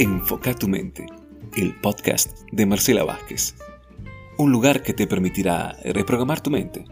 Enfoca 0.00 0.54
tu 0.54 0.68
mente, 0.68 1.06
el 1.56 1.74
podcast 1.80 2.42
de 2.52 2.66
Marcela 2.66 3.02
Vázquez. 3.02 3.56
Un 4.38 4.52
lugar 4.52 4.84
que 4.84 4.92
te 4.92 5.08
permitirá 5.08 5.72
reprogramar 5.82 6.40
tu 6.40 6.50
mente, 6.50 6.84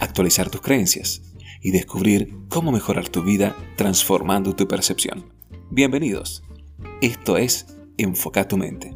actualizar 0.00 0.50
tus 0.50 0.60
creencias 0.60 1.22
y 1.62 1.70
descubrir 1.70 2.30
cómo 2.50 2.70
mejorar 2.70 3.08
tu 3.08 3.22
vida 3.22 3.56
transformando 3.78 4.54
tu 4.54 4.68
percepción. 4.68 5.32
Bienvenidos. 5.70 6.42
Esto 7.00 7.38
es 7.38 7.74
Enfoca 7.96 8.46
tu 8.46 8.58
mente. 8.58 8.94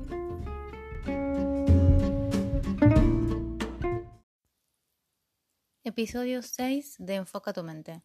Episodio 5.83 6.43
6 6.43 6.97
de 6.99 7.15
Enfoca 7.15 7.55
tu 7.55 7.63
mente. 7.63 8.03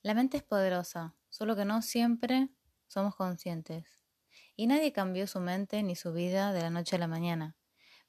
La 0.00 0.14
mente 0.14 0.38
es 0.38 0.42
poderosa, 0.42 1.14
solo 1.28 1.54
que 1.54 1.66
no 1.66 1.82
siempre 1.82 2.48
somos 2.86 3.14
conscientes. 3.14 4.03
Y 4.56 4.66
nadie 4.66 4.92
cambió 4.92 5.26
su 5.26 5.40
mente 5.40 5.82
ni 5.82 5.96
su 5.96 6.12
vida 6.12 6.52
de 6.52 6.62
la 6.62 6.70
noche 6.70 6.96
a 6.96 6.98
la 6.98 7.08
mañana. 7.08 7.56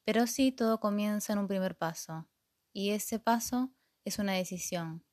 Pero 0.04 0.28
sí 0.28 0.52
todo 0.52 0.80
comienza 0.80 1.34
en 1.34 1.40
un 1.40 1.48
primer 1.48 1.78
paso. 1.78 2.30
Y 2.72 2.92
ese 2.92 3.20
paso 3.20 3.74
es 4.04 4.20
una 4.20 4.34
decisión. 4.34 5.06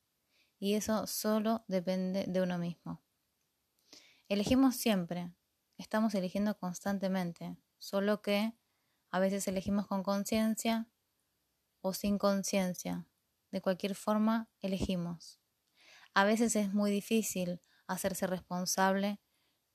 Y 0.59 0.75
eso 0.75 1.07
solo 1.07 1.65
depende 1.69 2.27
de 2.29 2.43
uno 2.43 2.59
mismo. 2.59 3.03
Elegimos 4.29 4.77
siempre. 4.77 5.33
Estamos 5.79 6.15
eligiendo 6.15 6.57
constantemente. 6.59 7.57
Solo 7.79 8.23
que 8.23 8.55
a 9.11 9.19
veces 9.19 9.49
elegimos 9.49 9.87
con 9.87 10.03
conciencia 10.03 10.89
o 11.81 11.95
sin 11.95 12.19
conciencia. 12.19 13.07
De 13.51 13.61
cualquier 13.61 13.95
forma, 13.95 14.51
elegimos. 14.61 15.41
A 16.15 16.25
veces 16.25 16.57
es 16.57 16.73
muy 16.73 16.91
difícil 16.91 17.63
hacerse 17.87 18.27
responsable 18.27 19.21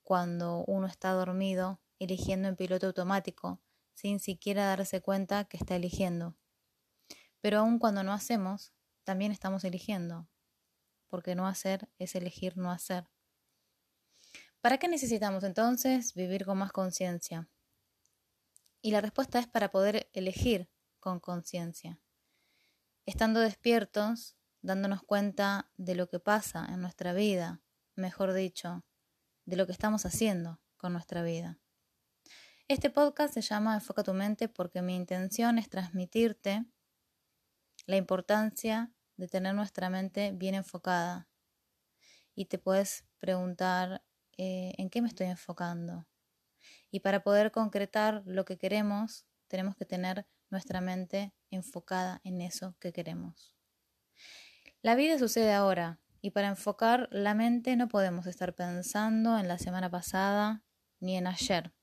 cuando 0.08 0.64
uno 0.68 0.88
está 0.88 1.12
dormido 1.12 1.82
eligiendo 2.00 2.48
en 2.48 2.56
piloto 2.56 2.88
automático, 2.88 3.60
sin 3.94 4.22
siquiera 4.22 4.64
darse 4.64 5.02
cuenta 5.02 5.44
que 5.44 5.58
está 5.58 5.76
eligiendo. 5.76 6.38
Pero 7.42 7.60
aun 7.60 7.78
cuando 7.78 8.04
no 8.04 8.14
hacemos, 8.14 8.72
también 9.04 9.34
estamos 9.34 9.66
eligiendo, 9.66 10.30
porque 11.10 11.36
no 11.36 11.46
hacer 11.46 11.90
es 12.00 12.16
elegir 12.16 12.56
no 12.56 12.72
hacer. 12.72 13.10
¿Para 14.62 14.78
qué 14.78 14.88
necesitamos 14.88 15.44
entonces 15.44 16.14
vivir 16.14 16.46
con 16.46 16.58
más 16.58 16.72
conciencia? 16.72 17.50
Y 18.82 18.92
la 18.92 19.02
respuesta 19.02 19.40
es 19.40 19.48
para 19.48 19.72
poder 19.72 20.10
elegir 20.14 20.70
con 21.02 21.20
conciencia. 21.20 22.00
Estando 23.06 23.42
despiertos, 23.42 24.38
dándonos 24.62 25.04
cuenta 25.04 25.70
de 25.76 25.96
lo 25.96 26.08
que 26.08 26.22
pasa 26.22 26.66
en 26.70 26.80
nuestra 26.80 27.12
vida, 27.12 27.62
mejor 27.96 28.32
dicho, 28.32 28.86
de 29.48 29.56
lo 29.56 29.66
que 29.66 29.72
estamos 29.72 30.06
haciendo 30.06 30.60
con 30.76 30.92
nuestra 30.92 31.24
vida. 31.24 31.58
Este 32.68 32.90
podcast 32.90 33.34
se 33.34 33.42
llama 33.42 33.76
Enfoca 33.76 34.04
tu 34.04 34.14
mente 34.14 34.50
porque 34.50 34.82
mi 34.82 34.94
intención 34.94 35.58
es 35.58 35.70
transmitirte 35.70 36.66
la 37.86 37.96
importancia 37.96 38.92
de 39.16 39.30
tener 39.30 39.56
nuestra 39.56 39.90
mente 39.90 40.34
bien 40.34 40.54
enfocada. 40.54 41.30
Y 42.36 42.46
te 42.46 42.60
puedes 42.60 43.06
preguntar 43.20 44.04
eh, 44.38 44.74
en 44.78 44.90
qué 44.90 45.02
me 45.02 45.08
estoy 45.08 45.28
enfocando. 45.28 46.06
Y 46.92 47.00
para 47.00 47.24
poder 47.24 47.52
concretar 47.52 48.24
lo 48.26 48.44
que 48.44 48.58
queremos, 48.58 49.26
tenemos 49.48 49.78
que 49.78 49.86
tener 49.86 50.28
nuestra 50.50 50.82
mente 50.82 51.34
enfocada 51.52 52.20
en 52.26 52.42
eso 52.42 52.76
que 52.80 52.92
queremos. 52.92 53.56
La 54.82 54.96
vida 54.96 55.18
sucede 55.18 55.54
ahora, 55.54 56.02
y 56.22 56.32
para 56.32 56.48
enfocar 56.48 57.08
la 57.12 57.34
mente 57.34 57.76
no 57.76 57.88
podemos 57.88 58.28
estar 58.28 58.54
pensando 58.56 59.38
en 59.38 59.48
la 59.48 59.58
semana 59.58 59.90
pasada 59.90 60.64
ni 61.00 61.18
en 61.18 61.28
ayer. 61.28 61.74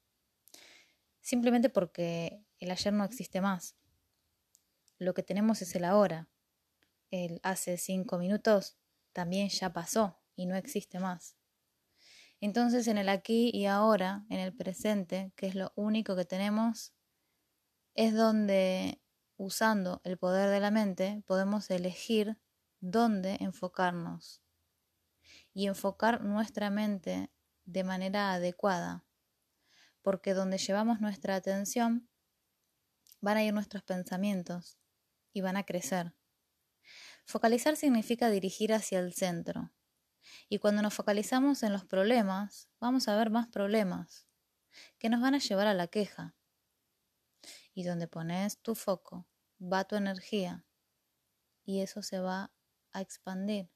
Simplemente 1.21 1.71
porque 1.71 2.45
el 2.59 2.71
ayer 2.71 2.93
no 2.93 3.05
existe 3.05 3.41
más. 3.41 3.77
Lo 4.99 5.15
que 5.15 5.23
tenemos 5.23 5.63
es 5.63 5.75
el 5.75 5.85
ahora. 5.85 6.29
El 7.11 7.41
hace 7.43 7.79
cinco 7.79 8.19
minutos 8.19 8.77
también 9.13 9.49
ya 9.49 9.73
pasó 9.73 10.21
y 10.37 10.47
no 10.47 10.57
existe 10.57 10.99
más. 10.99 11.37
Entonces 12.41 12.89
en 12.89 12.99
el 12.99 13.09
aquí 13.09 13.51
y 13.55 13.67
ahora, 13.67 14.27
en 14.29 14.39
el 14.39 14.55
presente, 14.55 15.33
que 15.37 15.47
es 15.47 15.55
lo 15.55 15.73
único 15.77 16.15
que 16.17 16.25
tenemos, 16.25 16.93
es 17.95 18.15
donde, 18.15 19.01
usando 19.37 20.01
el 20.05 20.19
poder 20.19 20.51
de 20.51 20.61
la 20.61 20.71
mente, 20.71 21.23
podemos 21.27 21.71
elegir 21.71 22.39
dónde 22.85 23.39
enfocarnos 23.41 24.43
y 25.55 25.69
enfocar 25.69 26.23
nuestra 26.23 26.69
mente 26.69 27.31
de 27.65 27.83
manera 27.83 28.35
adecuada, 28.35 29.07
porque 30.03 30.35
donde 30.35 30.59
llevamos 30.59 31.01
nuestra 31.01 31.35
atención 31.35 32.11
van 33.23 33.39
a 33.39 33.43
ir 33.43 33.55
nuestros 33.55 33.83
pensamientos 33.83 34.79
y 35.33 35.41
van 35.41 35.57
a 35.57 35.65
crecer. 35.65 36.15
Focalizar 37.25 37.77
significa 37.77 38.29
dirigir 38.29 38.75
hacia 38.75 38.99
el 38.99 39.15
centro. 39.15 39.73
Y 40.51 40.59
cuando 40.59 40.83
nos 40.83 40.93
focalizamos 40.93 41.63
en 41.63 41.73
los 41.73 41.87
problemas, 41.87 42.69
vamos 42.81 43.09
a 43.09 43.17
ver 43.17 43.31
más 43.31 43.49
problemas 43.49 44.27
que 44.99 45.09
nos 45.09 45.23
van 45.23 45.35
a 45.35 45.39
llevar 45.39 45.69
a 45.69 45.75
la 45.75 45.87
queja. 45.87 46.35
Y 47.73 47.85
donde 47.85 48.09
pones 48.09 48.59
tu 48.61 48.75
foco, 48.75 49.27
va 49.59 49.85
tu 49.85 49.97
energía 49.97 50.67
y 51.65 51.81
eso 51.81 52.03
se 52.03 52.21
va 52.21 52.54
a 52.95 53.03
expandir. 53.03 53.71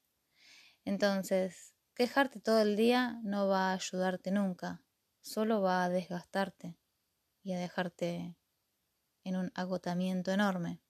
Entonces, 0.85 1.75
quejarte 1.95 2.39
todo 2.39 2.61
el 2.61 2.75
día 2.77 3.19
no 3.23 3.47
va 3.47 3.71
a 3.71 3.75
ayudarte 3.75 4.31
nunca, 4.31 4.83
solo 5.21 5.61
va 5.61 5.83
a 5.85 5.89
desgastarte 5.89 6.77
y 7.43 7.53
a 7.53 7.59
dejarte 7.59 8.37
en 9.23 9.37
un 9.37 9.51
agotamiento 9.55 10.31
enorme. 10.31 10.81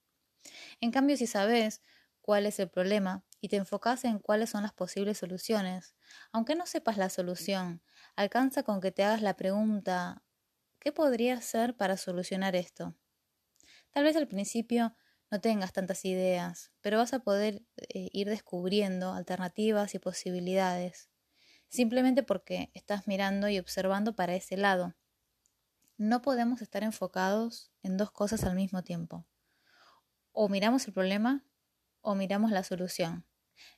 En 0.80 0.90
cambio, 0.90 1.16
si 1.16 1.26
sabes 1.26 1.82
cuál 2.20 2.46
es 2.46 2.58
el 2.60 2.70
problema 2.70 3.24
y 3.40 3.48
te 3.48 3.56
enfocas 3.56 4.04
en 4.04 4.18
cuáles 4.18 4.50
son 4.50 4.62
las 4.62 4.72
posibles 4.72 5.18
soluciones, 5.18 5.96
aunque 6.32 6.54
no 6.56 6.66
sepas 6.66 6.96
la 6.98 7.08
solución, 7.10 7.82
alcanza 8.16 8.62
con 8.62 8.80
que 8.80 8.92
te 8.92 9.04
hagas 9.04 9.22
la 9.22 9.36
pregunta 9.36 10.22
¿qué 10.80 10.92
podría 10.92 11.34
hacer 11.36 11.76
para 11.76 11.96
solucionar 11.96 12.56
esto? 12.56 12.96
Tal 13.92 14.04
vez 14.04 14.16
al 14.16 14.28
principio 14.28 14.94
no 15.30 15.40
tengas 15.40 15.72
tantas 15.72 16.04
ideas, 16.04 16.72
pero 16.80 16.98
vas 16.98 17.12
a 17.12 17.20
poder 17.20 17.62
eh, 17.76 18.08
ir 18.12 18.28
descubriendo 18.28 19.12
alternativas 19.12 19.94
y 19.94 19.98
posibilidades, 19.98 21.08
simplemente 21.68 22.22
porque 22.22 22.70
estás 22.74 23.06
mirando 23.06 23.48
y 23.48 23.58
observando 23.58 24.16
para 24.16 24.34
ese 24.34 24.56
lado. 24.56 24.96
No 25.96 26.22
podemos 26.22 26.62
estar 26.62 26.82
enfocados 26.82 27.70
en 27.82 27.96
dos 27.96 28.10
cosas 28.10 28.44
al 28.44 28.56
mismo 28.56 28.82
tiempo. 28.82 29.26
O 30.32 30.48
miramos 30.48 30.86
el 30.86 30.94
problema 30.94 31.44
o 32.00 32.14
miramos 32.14 32.50
la 32.50 32.64
solución. 32.64 33.26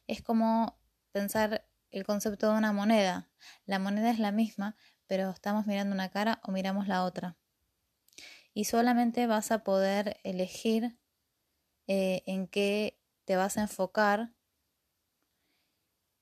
Es 0.06 0.22
como 0.22 0.78
pensar 1.10 1.68
el 1.90 2.04
concepto 2.04 2.50
de 2.50 2.56
una 2.56 2.72
moneda. 2.72 3.30
La 3.66 3.78
moneda 3.78 4.10
es 4.10 4.18
la 4.18 4.32
misma, 4.32 4.76
pero 5.06 5.30
estamos 5.30 5.66
mirando 5.66 5.94
una 5.94 6.08
cara 6.10 6.40
o 6.44 6.52
miramos 6.52 6.88
la 6.88 7.04
otra. 7.04 7.36
Y 8.54 8.64
solamente 8.64 9.26
vas 9.26 9.50
a 9.50 9.64
poder 9.64 10.18
elegir 10.24 10.98
eh, 11.86 12.22
en 12.26 12.46
qué 12.46 12.98
te 13.24 13.36
vas 13.36 13.56
a 13.58 13.62
enfocar 13.62 14.32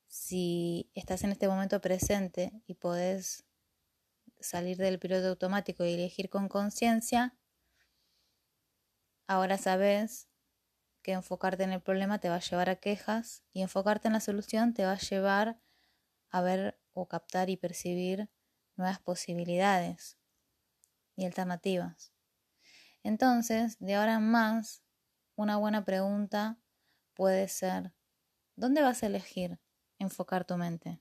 si 0.09 0.91
estás 0.95 1.23
en 1.23 1.31
este 1.31 1.49
momento 1.49 1.81
presente 1.81 2.53
y 2.67 2.75
podés 2.75 3.45
salir 4.41 4.77
del 4.77 4.99
piloto 4.99 5.29
automático 5.29 5.85
y 5.85 5.95
elegir 5.95 6.31
con 6.31 6.49
conciencia, 6.49 7.37
ahora 9.27 9.59
sabes 9.59 10.29
que 11.03 11.13
enfocarte 11.13 11.63
en 11.63 11.73
el 11.73 11.81
problema 11.81 12.19
te 12.19 12.29
va 12.29 12.37
a 12.37 12.41
llevar 12.41 12.69
a 12.69 12.77
quejas 12.77 13.43
y 13.53 13.63
enfocarte 13.63 14.09
en 14.09 14.15
la 14.15 14.21
solución 14.21 14.75
te 14.75 14.85
va 14.85 14.93
a 14.93 14.99
llevar 14.99 15.61
a 16.31 16.43
ver 16.43 16.81
o 16.93 17.07
captar 17.07 17.51
y 17.51 17.57
percibir 17.57 18.29
nuevas 18.77 18.99
posibilidades 18.99 20.19
y 21.17 21.25
alternativas. 21.25 22.13
Entonces, 23.03 23.79
de 23.79 23.95
ahora 23.95 24.15
en 24.15 24.31
más, 24.31 24.83
una 25.41 25.57
buena 25.57 25.87
pregunta 25.87 26.59
puede 27.15 27.49
ser, 27.49 27.95
¿dónde 28.57 28.83
vas 28.83 29.03
a 29.03 29.07
elegir 29.07 29.59
enfocar 29.99 30.45
tu 30.45 30.59
mente? 30.59 31.01